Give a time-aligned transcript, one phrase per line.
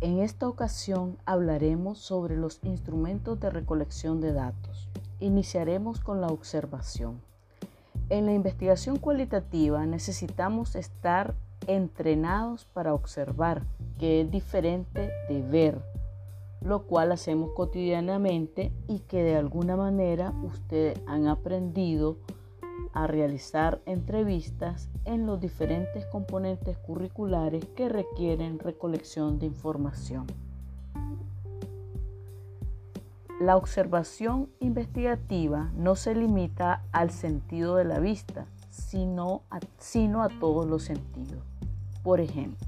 [0.00, 4.88] En esta ocasión hablaremos sobre los instrumentos de recolección de datos.
[5.18, 7.20] Iniciaremos con la observación.
[8.08, 11.34] En la investigación cualitativa necesitamos estar
[11.66, 13.64] entrenados para observar,
[13.98, 15.82] que es diferente de ver,
[16.60, 22.18] lo cual hacemos cotidianamente y que de alguna manera ustedes han aprendido
[22.92, 30.26] a realizar entrevistas en los diferentes componentes curriculares que requieren recolección de información.
[33.40, 39.60] La observación investigativa no se limita al sentido de la vista, sino a,
[40.40, 41.44] todos los sentidos.
[42.02, 42.66] Por ejemplo,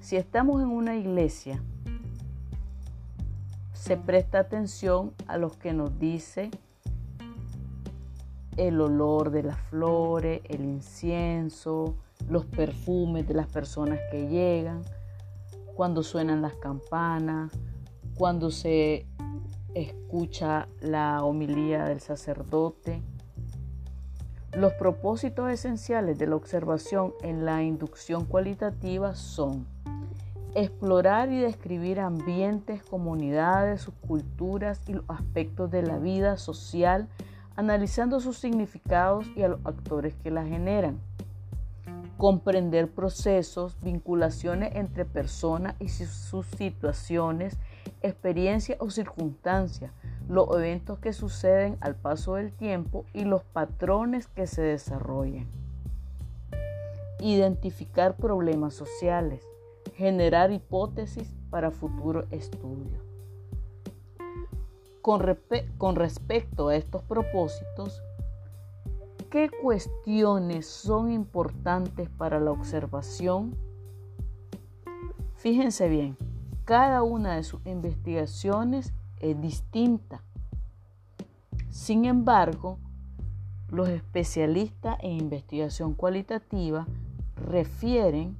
[0.00, 1.62] si estamos en una iglesia,
[3.72, 6.50] se presta atención a lo que nos dice
[8.56, 11.96] el olor de las flores, el incienso,
[12.28, 14.82] los perfumes de las personas que llegan,
[15.74, 17.52] cuando suenan las campanas,
[18.14, 19.06] cuando se
[19.74, 23.02] escucha la homilía del sacerdote.
[24.52, 29.66] Los propósitos esenciales de la observación en la inducción cualitativa son
[30.54, 37.08] explorar y describir ambientes, comunidades, subculturas y los aspectos de la vida social
[37.56, 41.00] analizando sus significados y a los actores que la generan.
[42.18, 47.56] Comprender procesos, vinculaciones entre personas y sus situaciones,
[48.02, 49.92] experiencias o circunstancias,
[50.28, 55.46] los eventos que suceden al paso del tiempo y los patrones que se desarrollan.
[57.20, 59.42] Identificar problemas sociales,
[59.94, 63.01] generar hipótesis para futuros estudios.
[65.02, 65.38] Con,
[65.78, 68.02] con respecto a estos propósitos,
[69.30, 73.56] ¿qué cuestiones son importantes para la observación?
[75.34, 76.16] Fíjense bien,
[76.64, 80.22] cada una de sus investigaciones es distinta.
[81.68, 82.78] Sin embargo,
[83.68, 86.86] los especialistas en investigación cualitativa
[87.34, 88.36] refieren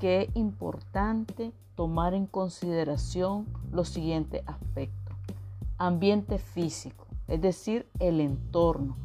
[0.00, 4.97] que es importante tomar en consideración los siguientes aspectos
[5.78, 8.96] ambiente físico, es decir, el entorno,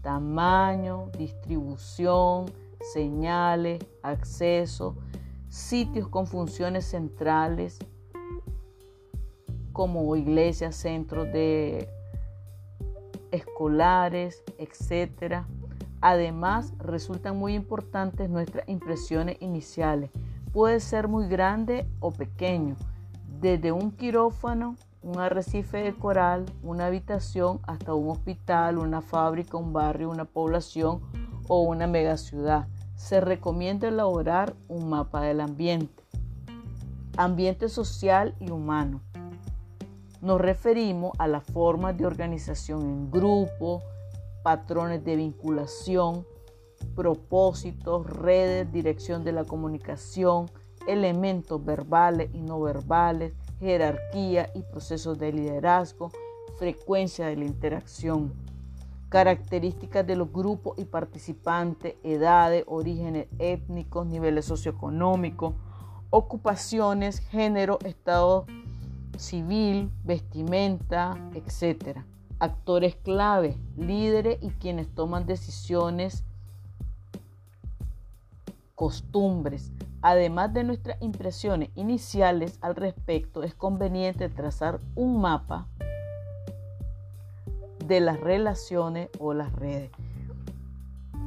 [0.00, 2.46] tamaño, distribución,
[2.92, 4.96] señales, acceso,
[5.48, 7.78] sitios con funciones centrales
[9.72, 11.88] como iglesias, centros de
[13.32, 15.44] escolares, etc.
[16.00, 20.10] Además, resultan muy importantes nuestras impresiones iniciales.
[20.52, 22.76] Puede ser muy grande o pequeño,
[23.40, 29.72] desde un quirófano un arrecife de coral, una habitación, hasta un hospital, una fábrica, un
[29.72, 31.00] barrio, una población
[31.48, 32.68] o una megaciudad.
[32.96, 36.04] Se recomienda elaborar un mapa del ambiente.
[37.16, 39.00] Ambiente social y humano.
[40.20, 43.82] Nos referimos a las formas de organización en grupo,
[44.42, 46.26] patrones de vinculación,
[46.94, 50.50] propósitos, redes, dirección de la comunicación,
[50.86, 56.10] elementos verbales y no verbales, jerarquía y procesos de liderazgo,
[56.58, 58.32] frecuencia de la interacción,
[59.08, 65.54] características de los grupos y participantes, edades, orígenes étnicos, niveles socioeconómicos,
[66.10, 68.46] ocupaciones, género, estado
[69.18, 71.98] civil, vestimenta, etc.
[72.38, 76.24] Actores clave, líderes y quienes toman decisiones,
[78.80, 85.68] costumbres, Además de nuestras impresiones iniciales al respecto, es conveniente trazar un mapa
[87.84, 89.90] de las relaciones o las redes.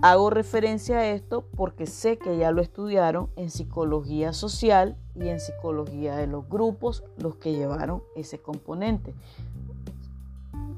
[0.02, 5.40] Hago referencia a esto porque sé que ya lo estudiaron en psicología social y en
[5.40, 9.14] psicología de los grupos los que llevaron ese componente.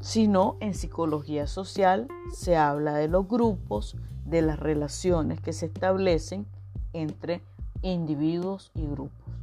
[0.01, 5.67] Si no, en psicología social se habla de los grupos, de las relaciones que se
[5.67, 6.45] establecen
[6.95, 7.41] entre
[7.81, 9.33] individuos y grupos.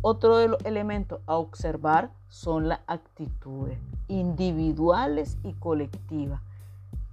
[0.00, 3.78] Otro de los elementos a observar son las actitudes
[4.08, 6.40] individuales y colectivas.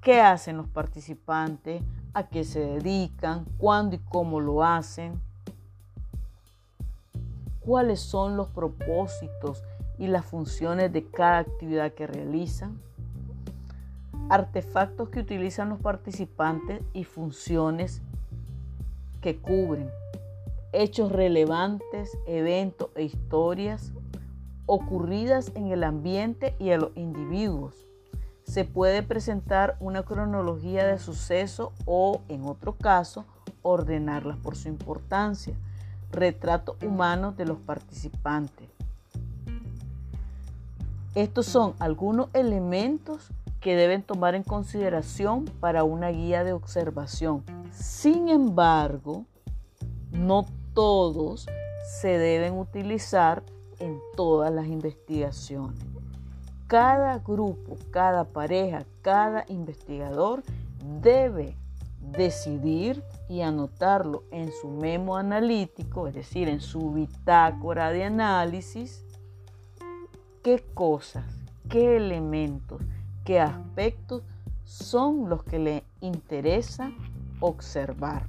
[0.01, 1.81] ¿Qué hacen los participantes?
[2.13, 3.45] ¿A qué se dedican?
[3.57, 5.19] ¿Cuándo y cómo lo hacen?
[7.62, 9.63] ¿Cuáles son los propósitos
[9.97, 12.80] y las funciones de cada actividad que realizan?
[14.30, 18.01] Artefactos que utilizan los participantes y funciones
[19.24, 19.90] que cubren
[20.74, 23.94] hechos relevantes, eventos e historias
[24.66, 27.74] ocurridas en el ambiente y a los individuos.
[28.44, 33.24] Se puede presentar una cronología de suceso o, en otro caso,
[33.62, 35.56] ordenarlas por su importancia.
[36.12, 38.69] retratos humanos de los participantes.
[41.16, 43.31] Estos son algunos elementos
[43.62, 47.44] que deben tomar en consideración para una guía de observación.
[47.74, 49.25] Sin embargo,
[50.12, 51.48] no todos
[52.00, 53.44] se deben utilizar
[53.80, 55.80] en todas las investigaciones.
[56.68, 60.44] Cada grupo, cada pareja, cada investigador
[61.02, 61.58] debe
[62.00, 69.04] decidir y anotarlo en su memo analítico, es decir, en su bitácora de análisis,
[70.44, 71.26] qué cosas,
[71.69, 72.81] qué elementos,
[73.24, 74.22] qué aspectos
[74.64, 76.92] son los que le interesa
[77.44, 78.28] observar.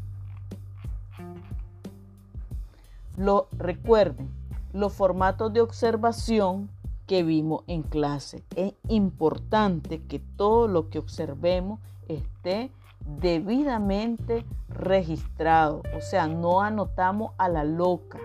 [3.17, 4.29] Lo recuerden,
[4.73, 6.69] los formatos de observación
[7.07, 8.43] que vimos en clase.
[8.57, 11.79] Es importante que todo lo que observemos
[12.09, 12.73] esté
[13.21, 18.19] debidamente registrado, o sea, no anotamos a la loca.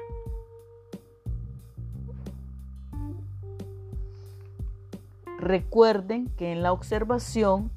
[5.38, 7.72] Recuerden que en la observación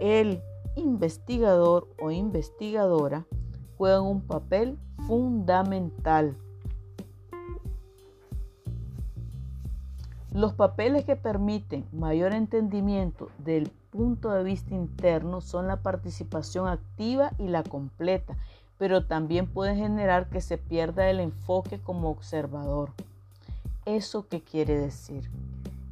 [0.00, 0.42] el
[0.78, 3.26] investigador o investigadora
[3.76, 6.36] juegan un papel fundamental.
[10.32, 17.32] Los papeles que permiten mayor entendimiento del punto de vista interno son la participación activa
[17.38, 18.36] y la completa,
[18.76, 22.92] pero también pueden generar que se pierda el enfoque como observador.
[23.86, 25.30] ¿Eso qué quiere decir?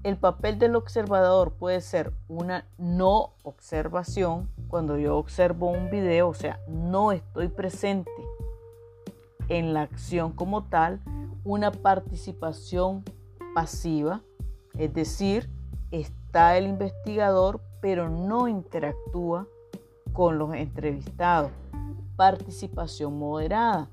[0.02, 6.34] El papel del observador puede ser una no observación, cuando yo observo un video, o
[6.34, 8.10] sea, no estoy presente
[9.48, 11.00] en la acción como tal,
[11.44, 13.02] una participación
[13.54, 14.20] pasiva,
[14.76, 15.48] es decir,
[15.92, 19.46] está el investigador pero no interactúa
[20.12, 21.50] con los entrevistados.
[22.16, 23.88] Participación moderada.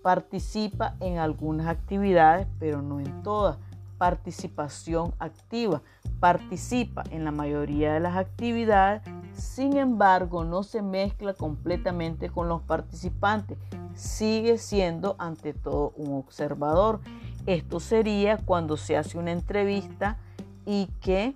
[0.00, 3.58] Participa en algunas actividades pero no en todas.
[3.98, 5.82] Participación activa.
[6.18, 9.02] Participa en la mayoría de las actividades,
[9.38, 13.56] sin embargo no se mezcla completamente con los participantes.
[13.94, 17.00] Sigue siendo ante todo un observador
[17.48, 20.18] esto sería cuando se hace una entrevista
[20.66, 21.32] y que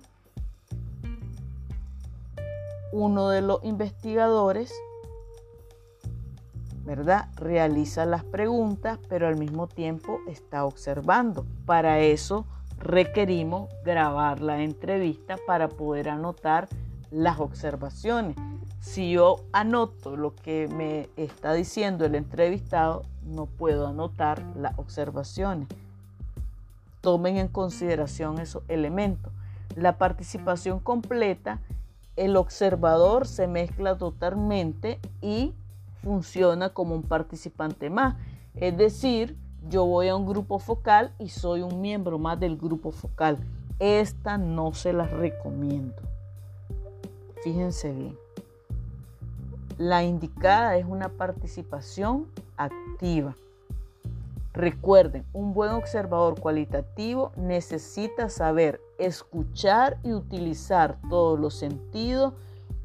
[2.91, 4.71] uno de los investigadores,
[6.85, 7.29] ¿verdad?
[7.37, 11.47] Realiza las preguntas, pero al mismo tiempo está observando.
[11.65, 12.45] Para eso
[12.77, 16.67] requerimos grabar la entrevista para poder anotar
[17.13, 18.35] las observaciones.
[18.79, 25.67] Si yo anoto lo que me está diciendo el entrevistado, no puedo anotar las observaciones
[27.03, 29.33] tomen en consideración esos elementos.
[29.75, 31.59] La participación completa,
[32.15, 35.53] el observador se mezcla totalmente y
[36.01, 38.15] funciona como un participante más.
[38.55, 39.37] Es decir,
[39.69, 43.37] yo voy a un grupo focal y soy un miembro más del grupo focal.
[43.79, 46.12] Esta no se las recomiendo.
[47.43, 48.17] Fíjense bien.
[49.77, 53.35] La indicada es una participación activa.
[54.53, 62.33] Recuerden, un buen observador cualitativo necesita saber escuchar y utilizar todos los sentidos,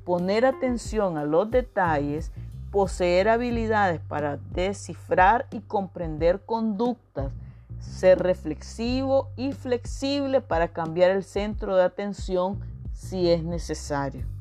[0.05, 2.33] poner atención a los detalles,
[2.73, 7.31] poseer habilidades para descifrar y comprender conductas,
[7.79, 12.59] ser reflexivo y flexible para cambiar el centro de atención
[12.93, 14.38] si es necesario.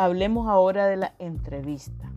[0.00, 2.12] Hablemos ahora de la entrevista.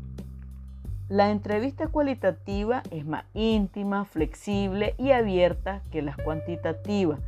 [1.10, 7.20] La entrevista cualitativa es más íntima, flexible y abierta que las cuantitativas.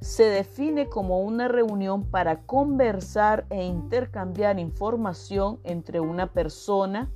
[0.00, 7.10] Se define como una reunión para conversar e intercambiar información entre una persona,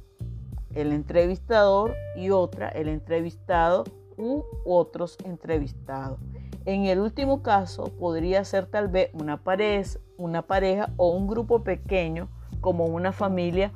[0.74, 3.84] el entrevistador, y otra, el entrevistado
[4.18, 6.18] u otros entrevistados.
[6.64, 11.62] En el último caso podría ser tal vez una pareja, una pareja o un grupo
[11.62, 12.28] pequeño
[12.62, 13.72] como una familia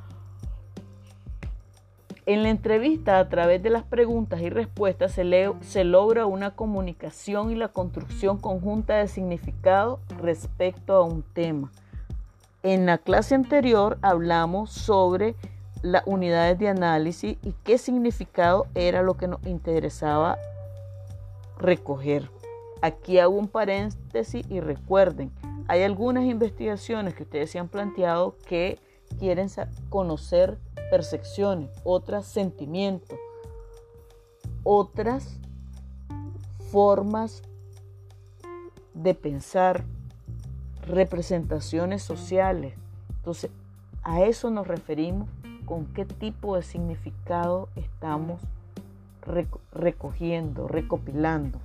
[2.26, 7.54] en la entrevista, a través de las preguntas y respuestas, se, logra una comunicación y
[7.54, 11.70] la construcción conjunta de significado respecto a un tema.
[12.64, 15.36] En la clase anterior hablamos sobre
[15.82, 20.36] las unidades de análisis y qué significado era lo que nos interesaba
[21.60, 22.28] recoger.
[22.82, 25.30] Aquí hago un paréntesis y recuerden,
[25.68, 28.78] hay algunas investigaciones que ustedes se han planteado que
[29.18, 29.48] quieren
[29.88, 30.58] conocer
[30.90, 33.18] percepciones, otras sentimientos,
[34.62, 35.38] otras
[36.70, 37.42] formas
[38.94, 39.84] de pensar,
[40.86, 42.74] representaciones sociales.
[43.16, 43.50] Entonces,
[44.02, 45.28] a eso nos referimos
[45.64, 48.40] con qué tipo de significado estamos
[49.72, 51.58] recogiendo, recopilando.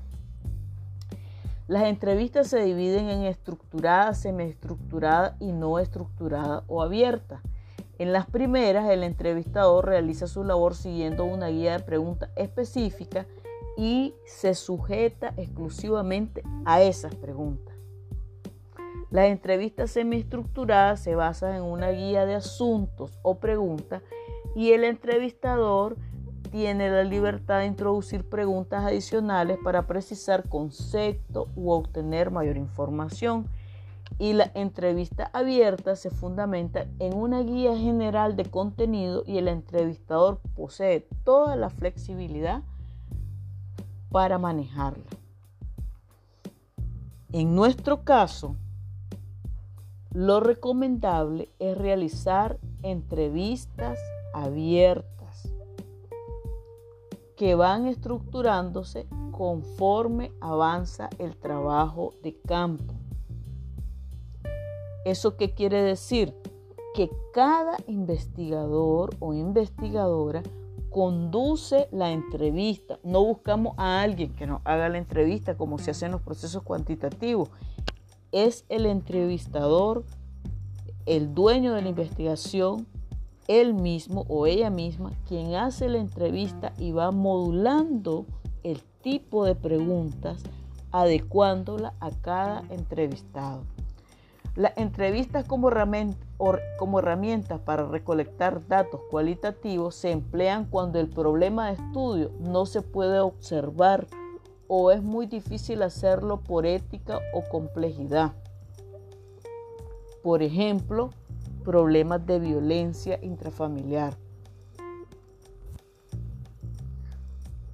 [1.68, 7.41] Las entrevistas se dividen en estructuradas, semiestructuradas y no estructuradas o abiertas.
[7.98, 13.25] En las primeras, el entrevistador realiza su labor siguiendo una guía de preguntas específica
[13.77, 17.75] y se sujeta exclusivamente a esas preguntas.
[19.12, 24.01] Las entrevistas semiestructuradas se basan en una guía de asuntos o preguntas
[24.56, 25.98] y el entrevistador
[26.51, 33.48] tiene la libertad de introducir preguntas adicionales para precisar conceptos u obtener mayor información.
[34.20, 40.41] Y la entrevista abierta se fundamenta en una guía general de contenido y el entrevistador
[40.55, 42.62] posee toda la flexibilidad
[44.12, 45.05] para manejarla.
[47.31, 48.58] En nuestro caso,
[50.13, 53.98] lo recomendable es realizar entrevistas
[54.34, 55.20] abiertas
[57.41, 62.93] que van estructurándose conforme avanza el trabajo de campo.
[65.05, 66.36] ¿Eso qué quiere decir?
[66.93, 70.43] Que cada investigador o investigadora
[70.91, 73.00] conduce la entrevista.
[73.01, 76.62] No buscamos a alguien que nos haga la entrevista como se hace en los procesos
[76.62, 77.50] cuantitativos.
[78.31, 80.05] Es el entrevistador,
[81.07, 82.86] el dueño de la investigación,
[83.48, 88.25] él mismo o ella misma quien hace la entrevista y va modulando
[88.63, 90.43] el tipo de preguntas,
[90.91, 93.63] adecuándola a cada entrevistado.
[94.55, 95.69] Las entrevistas como,
[96.77, 102.81] como herramientas para recolectar datos cualitativos se emplean cuando el problema de estudio no se
[102.81, 104.07] puede observar
[104.67, 108.33] o es muy difícil hacerlo por ética o complejidad.
[110.21, 111.12] Por ejemplo,
[111.63, 114.15] problemas de violencia intrafamiliar.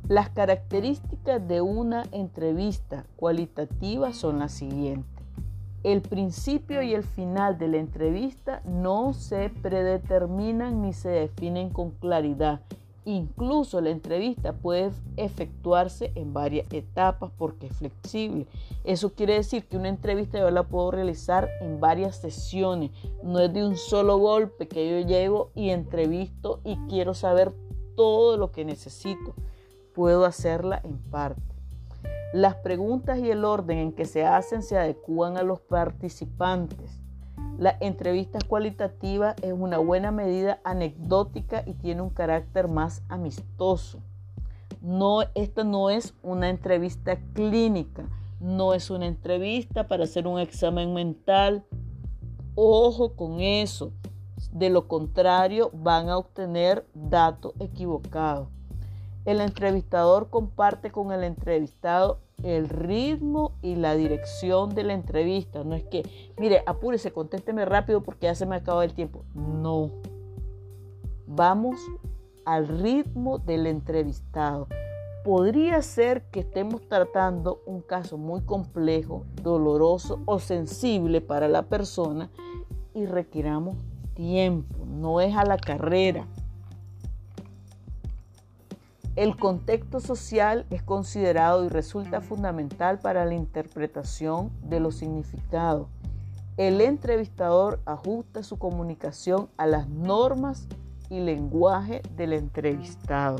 [0.07, 5.25] Las características de una entrevista cualitativa son las siguientes.
[5.83, 11.91] El principio y el final de la entrevista no se predeterminan ni se definen con
[11.91, 12.61] claridad
[13.07, 18.47] Incluso la entrevista puede efectuarse en varias etapas porque es flexible.
[18.83, 22.91] Eso quiere decir que una entrevista yo la puedo realizar en varias sesiones.
[23.23, 27.53] No es de un solo golpe que yo llego y entrevisto y quiero saber
[27.95, 29.33] todo lo que necesito.
[29.95, 31.41] Puedo hacerla en parte.
[32.33, 36.99] Las preguntas y el orden en que se hacen se adecúan a los participantes.
[37.57, 43.97] La entrevista cualitativa es una buena medida anecdótica y tiene un carácter más amistoso.
[44.79, 48.07] No, esta no es una entrevista clínica,
[48.39, 51.65] no es una entrevista para hacer un examen mental.
[52.53, 53.91] Ojo con eso.
[54.51, 58.49] De lo contrario, van a obtener datos equivocados.
[59.25, 65.63] El entrevistador comparte con el entrevistado el ritmo y la dirección de la entrevista.
[65.63, 66.03] No es que,
[66.37, 69.25] mire, apúrese, contésteme rápido porque ya se me acaba el tiempo.
[69.33, 69.91] No.
[71.25, 71.79] Vamos
[72.45, 74.67] al ritmo del entrevistado.
[75.23, 82.29] Podría ser que estemos tratando un caso muy complejo, doloroso o sensible para la persona
[82.93, 83.75] y requiramos
[84.13, 84.85] tiempo.
[84.85, 86.27] No es a la carrera.
[89.17, 95.87] El contexto social es considerado y resulta fundamental para la interpretación de los significados.
[96.55, 100.67] El entrevistador ajusta su comunicación a las normas
[101.09, 103.37] y lenguaje del entrevistado.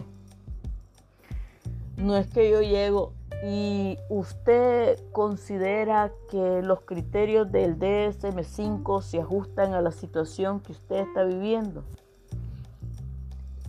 [1.95, 3.13] No es que yo llego
[3.45, 11.07] y usted considera que los criterios del DSM5 se ajustan a la situación que usted
[11.07, 11.83] está viviendo.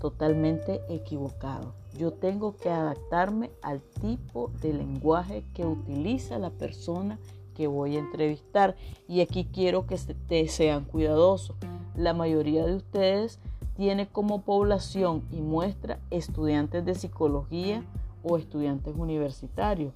[0.01, 1.75] Totalmente equivocado.
[1.99, 7.19] Yo tengo que adaptarme al tipo de lenguaje que utiliza la persona
[7.57, 8.77] que voy a entrevistar.
[9.09, 9.99] Y aquí quiero que
[10.47, 11.57] sean cuidadosos.
[11.97, 13.41] La mayoría de ustedes
[13.77, 17.83] tiene como población y muestra estudiantes de psicología
[18.23, 19.93] o estudiantes universitarios,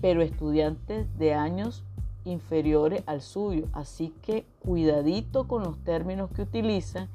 [0.00, 1.82] pero estudiantes de años
[2.24, 3.66] inferiores al suyo.
[3.72, 7.08] Así que cuidadito con los términos que utilizan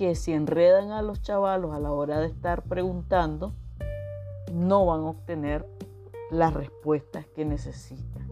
[0.00, 3.52] que si enredan a los chavalos a la hora de estar preguntando,
[4.50, 5.66] no van a obtener
[6.30, 8.26] las respuestas que necesitan.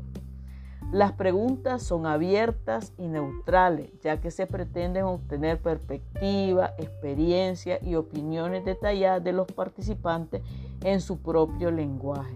[0.92, 8.64] Las preguntas son abiertas y neutrales, ya que se pretenden obtener perspectiva, experiencia y opiniones
[8.64, 10.40] detalladas de los participantes
[10.82, 12.34] en su propio lenguaje.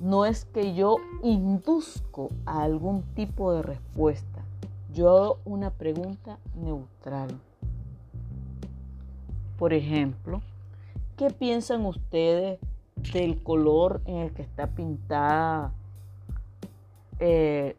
[0.00, 4.42] No es que yo induzco a algún tipo de respuesta,
[4.92, 7.38] yo hago una pregunta neutral.
[9.62, 10.42] Por ejemplo,
[11.16, 12.58] ¿qué piensan ustedes
[13.12, 15.72] del color en el que está pintada,
[17.20, 17.76] eh,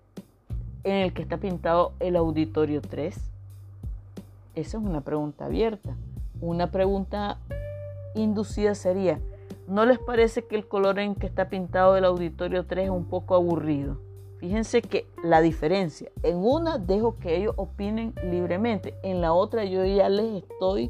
[0.85, 3.13] en el que está pintado el auditorio 3?
[4.55, 5.97] Esa es una pregunta abierta.
[6.39, 7.37] Una pregunta
[8.15, 9.19] inducida sería,
[9.67, 13.03] ¿no les parece que el color en que está pintado el auditorio 3 es un
[13.03, 13.97] poco aburrido?
[14.37, 19.83] Fíjense que la diferencia, en una dejo que ellos opinen libremente, en la otra yo
[19.83, 20.89] ya les estoy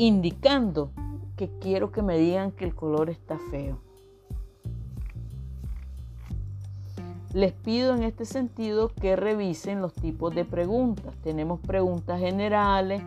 [0.00, 0.92] indicando
[1.36, 3.78] que quiero que me digan que el color está feo.
[7.34, 11.14] Les pido en este sentido que revisen los tipos de preguntas.
[11.22, 13.02] Tenemos preguntas generales,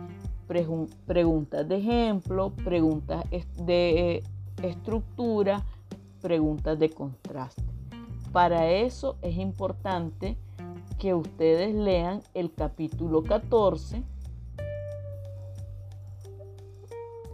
[0.46, 3.24] preguntas de ejemplo, preguntas
[3.56, 4.22] de
[4.62, 5.64] estructura,
[6.22, 7.64] preguntas de contraste.
[8.30, 10.36] Para eso es importante
[11.00, 14.04] que ustedes lean el capítulo 14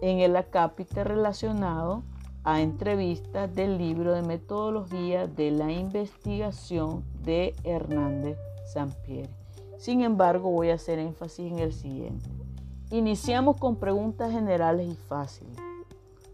[0.01, 2.03] en el acápite relacionado
[2.45, 8.39] a entrevistas del libro de metodología de la investigación de Hernández
[8.73, 9.29] Sampieri.
[9.79, 12.29] Sin embargo, voy a hacer énfasis en el siguiente.
[12.91, 15.57] Iniciamos con preguntas generales y fáciles.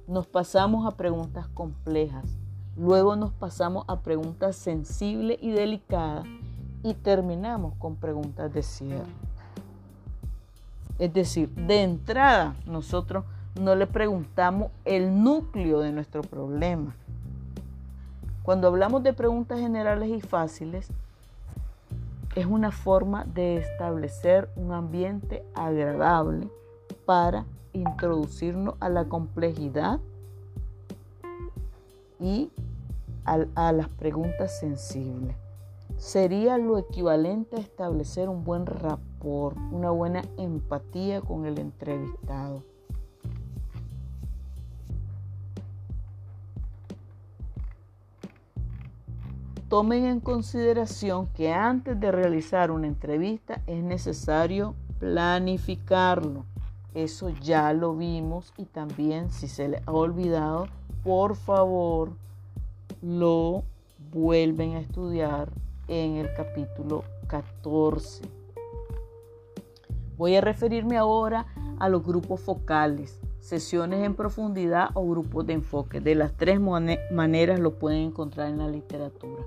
[0.06, 2.24] Nos pasamos a preguntas complejas.
[2.76, 6.26] Luego nos pasamos a preguntas sensibles y delicadas.
[6.82, 9.04] Y terminamos con preguntas de cierre.
[10.98, 13.24] Es decir, de entrada nosotros
[13.60, 16.94] no le preguntamos el núcleo de nuestro problema.
[18.42, 20.88] Cuando hablamos de preguntas generales y fáciles,
[22.36, 26.48] es una forma de establecer un ambiente agradable
[27.06, 30.00] para introducirnos a la complejidad
[32.20, 32.50] y
[33.24, 35.34] a, las preguntas sensibles.
[35.96, 42.62] Sería lo equivalente a establecer un buen rapport, una buena empatía con el entrevistado.
[49.68, 56.44] Tomen en consideración que antes de realizar una entrevista es necesario planificarlo.
[56.94, 60.68] Eso ya lo vimos y también si se les ha olvidado,
[61.02, 62.12] por favor,
[63.02, 63.64] lo
[64.12, 65.50] vuelven a estudiar
[65.88, 68.22] en el capítulo 14.
[70.16, 71.46] Voy a referirme ahora
[71.80, 76.00] a los grupos focales sesiones en profundidad o grupos de enfoque.
[76.00, 79.42] De las tres maneras lo pueden encontrar en la literatura.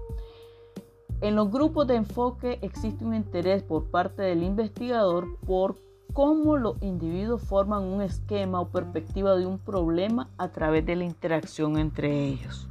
[1.19, 5.75] En los grupos de enfoque existe un interés por parte del investigador por
[6.13, 11.03] cómo los individuos forman un esquema o perspectiva de un problema a través de la
[11.03, 12.69] interacción entre ellos.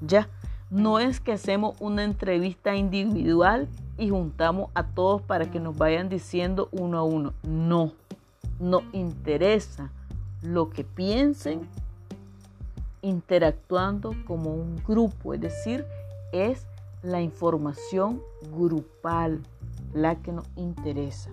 [0.00, 0.30] Ya,
[0.70, 6.08] no es que hacemos una entrevista individual y juntamos a todos para que nos vayan
[6.08, 7.34] diciendo uno a uno.
[7.42, 7.92] No,
[8.60, 9.90] nos interesa
[10.42, 11.68] lo que piensen
[13.02, 15.86] interactuando como un grupo, es decir,
[16.32, 16.66] es
[17.02, 19.42] la información grupal
[19.94, 21.30] la que nos interesa.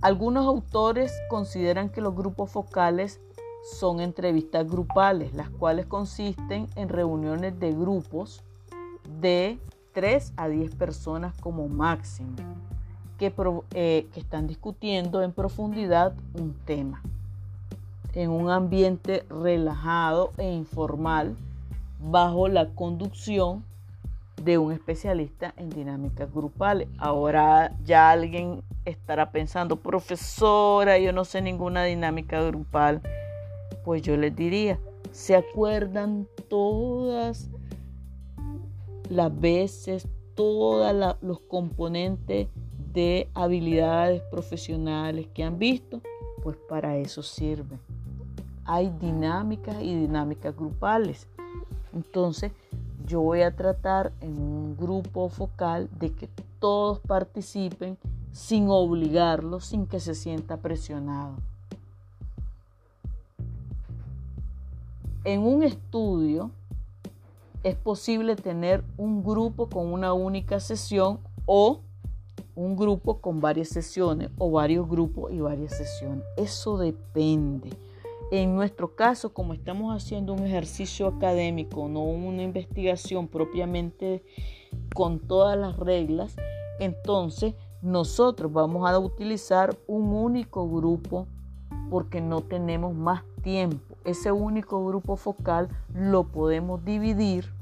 [0.00, 3.20] Algunos autores consideran que los grupos focales
[3.78, 8.42] son entrevistas grupales, las cuales consisten en reuniones de grupos
[9.20, 9.58] de
[9.94, 12.36] 3 a 10 personas como máximo.
[13.20, 17.00] Eh, que, están discutiendo en profundidad un tema,
[18.12, 21.36] en un ambiente relajado e informal,
[22.00, 23.64] bajo la conducción
[24.42, 26.88] de un especialista en dinámicas grupales.
[26.98, 33.00] Ahora ya alguien estará pensando, profesora, yo no sé ninguna dinámica grupal.
[33.84, 34.80] Pues yo les diría,
[35.12, 37.48] ¿se acuerdan todas
[39.08, 42.48] las veces, todos los componentes
[42.94, 46.00] de habilidades profesionales que han visto,
[46.42, 47.78] pues para eso sirve.
[48.64, 51.26] Hay dinámicas y dinámicas grupales.
[51.92, 52.52] Entonces,
[53.06, 56.28] yo voy a tratar en un grupo focal de que
[56.58, 57.98] todos participen
[58.32, 61.34] sin obligarlos, sin que se sienta presionado.
[65.24, 66.50] En un estudio
[67.62, 71.80] es posible tener un grupo con una única sesión o
[72.56, 76.24] un grupo con varias sesiones o varios grupos y varias sesiones.
[76.36, 77.70] Eso depende.
[78.30, 84.24] En nuestro caso, como estamos haciendo un ejercicio académico, no una investigación propiamente
[84.94, 86.34] con todas las reglas,
[86.80, 91.26] entonces nosotros vamos a utilizar un único grupo
[91.90, 93.94] porque no tenemos más tiempo.
[94.04, 97.52] Ese único grupo focal lo podemos dividir.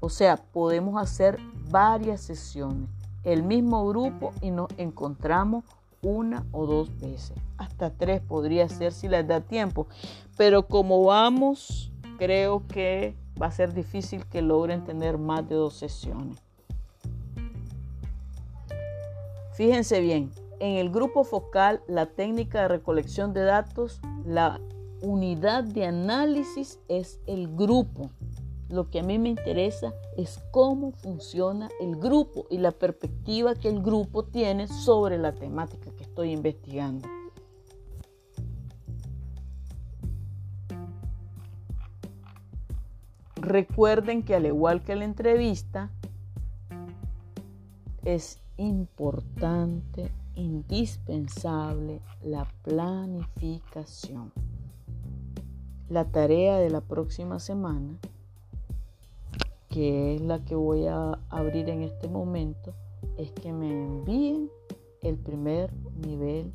[0.00, 2.88] O sea, podemos hacer varias sesiones,
[3.24, 5.64] el mismo grupo y nos encontramos
[6.02, 7.36] una o dos veces.
[7.58, 9.86] Hasta tres podría ser si les da tiempo.
[10.36, 15.74] Pero como vamos, creo que va a ser difícil que logren tener más de dos
[15.74, 16.38] sesiones.
[19.54, 24.60] Fíjense bien, en el grupo focal, la técnica de recolección de datos, la
[25.00, 28.10] unidad de análisis es el grupo.
[28.68, 33.68] Lo que a mí me interesa es cómo funciona el grupo y la perspectiva que
[33.68, 37.08] el grupo tiene sobre la temática que estoy investigando.
[43.36, 45.90] Recuerden que al igual que la entrevista,
[48.04, 54.32] es importante, indispensable la planificación.
[55.88, 57.98] La tarea de la próxima semana
[59.76, 62.72] que es la que voy a abrir en este momento,
[63.18, 64.50] es que me envíen
[65.02, 66.50] el primer nivel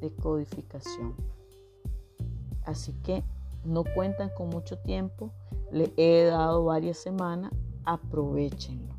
[0.00, 1.16] de codificación.
[2.64, 3.24] Así que
[3.64, 5.32] no cuentan con mucho tiempo,
[5.72, 7.50] le he dado varias semanas,
[7.84, 8.94] aprovechenlo.